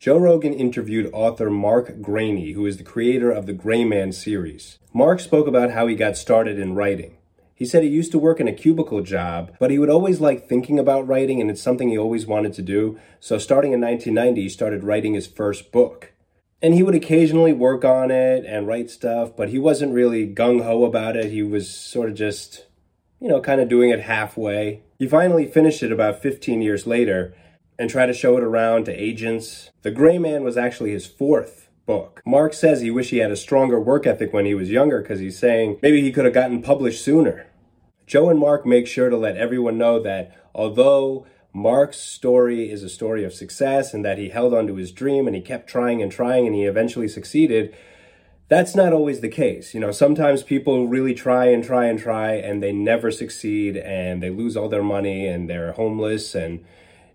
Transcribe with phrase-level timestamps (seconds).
[0.00, 4.78] Joe Rogan interviewed author Mark Greaney, who is the creator of the Gray Man series.
[4.94, 7.18] Mark spoke about how he got started in writing.
[7.54, 10.48] He said he used to work in a cubicle job, but he would always like
[10.48, 12.98] thinking about writing and it's something he always wanted to do.
[13.20, 16.14] So starting in 1990, he started writing his first book.
[16.62, 20.64] And he would occasionally work on it and write stuff, but he wasn't really gung
[20.64, 21.30] ho about it.
[21.30, 22.64] He was sort of just,
[23.20, 24.80] you know, kind of doing it halfway.
[24.98, 27.34] He finally finished it about 15 years later
[27.80, 29.70] and try to show it around to agents.
[29.80, 32.20] The Gray Man was actually his fourth book.
[32.26, 35.18] Mark says he wish he had a stronger work ethic when he was younger because
[35.18, 37.46] he's saying maybe he could have gotten published sooner.
[38.06, 42.90] Joe and Mark make sure to let everyone know that although Mark's story is a
[42.90, 46.02] story of success and that he held on to his dream and he kept trying
[46.02, 47.74] and trying and he eventually succeeded,
[48.48, 49.72] that's not always the case.
[49.72, 54.22] You know, sometimes people really try and try and try and they never succeed and
[54.22, 56.62] they lose all their money and they're homeless and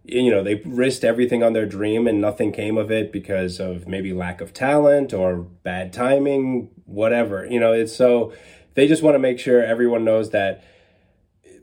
[0.08, 3.88] you know, they risked everything on their dream and nothing came of it because of
[3.88, 7.46] maybe lack of talent or bad timing, whatever.
[7.46, 8.34] You know, it's so
[8.76, 10.64] they just want to make sure everyone knows that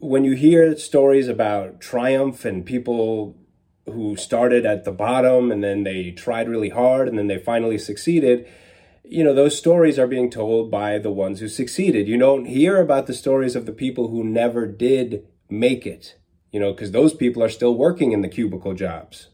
[0.01, 3.37] when you hear stories about triumph and people
[3.87, 7.79] who started at the bottom and then they tried really hard and then they finally
[7.79, 8.47] succeeded,
[9.05, 12.09] you know, those stories are being told by the ones who succeeded.
[12.09, 16.17] You don't hear about the stories of the people who never did make it
[16.53, 19.29] you know, because those people are still working in the cubicle jobs.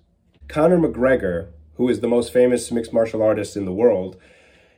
[0.48, 4.16] Conor McGregor, who is the most famous mixed martial artist in the world,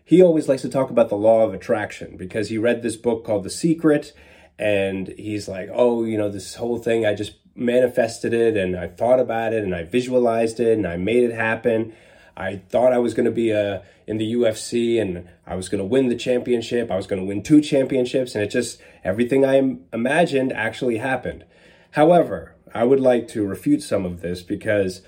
[0.05, 3.25] he always likes to talk about the law of attraction because he read this book
[3.25, 4.13] called The Secret
[4.59, 8.89] and he's like, oh, you know, this whole thing, I just manifested it and I
[8.89, 11.93] thought about it and I visualized it and I made it happen.
[12.37, 15.79] I thought I was going to be uh, in the UFC and I was going
[15.79, 16.91] to win the championship.
[16.91, 21.45] I was going to win two championships and it just everything I imagined actually happened.
[21.93, 25.03] However, I would like to refute some of this because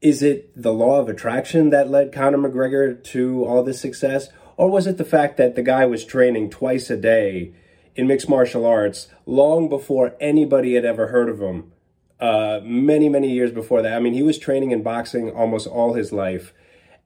[0.00, 4.28] is it the law of attraction that led Conor McGregor to all this success?
[4.56, 7.54] Or was it the fact that the guy was training twice a day
[7.94, 11.72] in mixed martial arts long before anybody had ever heard of him?
[12.20, 13.94] Uh, many, many years before that.
[13.94, 16.54] I mean, he was training in boxing almost all his life.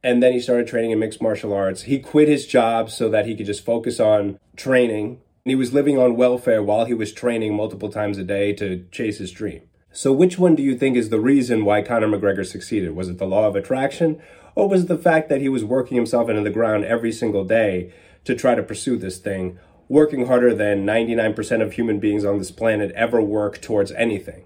[0.03, 1.83] And then he started training in mixed martial arts.
[1.83, 5.99] He quit his job so that he could just focus on training he was living
[5.99, 9.63] on welfare while he was training multiple times a day to chase his dream.
[9.93, 12.95] So, which one do you think is the reason why Conor McGregor succeeded?
[12.95, 14.23] Was it the law of attraction,
[14.55, 17.45] or was it the fact that he was working himself into the ground every single
[17.45, 17.93] day
[18.25, 19.59] to try to pursue this thing,
[19.89, 24.45] working harder than 99% of human beings on this planet ever work towards anything?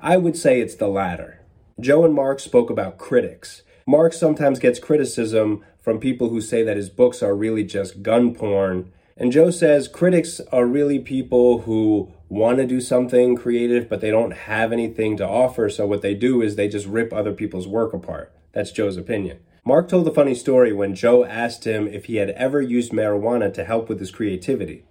[0.00, 1.40] I would say it's the latter.
[1.80, 3.62] Joe and Mark spoke about critics.
[3.86, 8.34] Mark sometimes gets criticism from people who say that his books are really just gun
[8.34, 14.00] porn and Joe says critics are really people who want to do something creative, but
[14.00, 15.70] they don't have anything to offer.
[15.70, 18.32] So what they do is they just rip other people's work apart.
[18.52, 19.38] That's Joe's opinion.
[19.64, 23.52] Mark told a funny story when Joe asked him if he had ever used marijuana
[23.54, 24.84] to help with his creativity.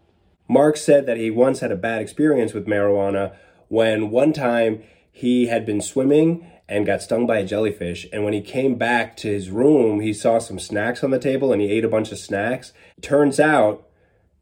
[0.48, 3.36] Mark said that he once had a bad experience with marijuana
[3.68, 8.08] when one time he had been swimming and got stung by a jellyfish.
[8.12, 11.54] And when he came back to his room, he saw some snacks on the table
[11.54, 12.74] and he ate a bunch of snacks.
[13.02, 13.85] Turns out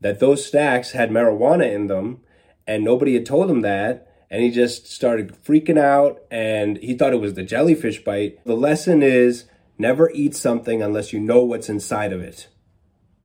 [0.04, 2.20] that those stacks had marijuana in them
[2.68, 7.14] and nobody had told him that and he just started freaking out and he thought
[7.14, 8.44] it was the jellyfish bite.
[8.46, 9.46] The lesson is
[9.78, 12.48] never eat something unless you know what's inside of it.